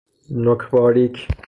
نوک 0.43 0.69
باریک 0.71 1.27